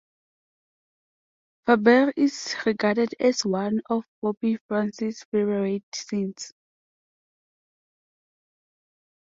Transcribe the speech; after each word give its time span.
Faber 1.63 2.11
is 2.17 2.55
regarded 2.65 3.13
as 3.19 3.45
one 3.45 3.81
of 3.87 4.03
Pope 4.19 4.39
Francis' 4.67 5.23
favorite 5.31 5.83
saints. 5.93 6.51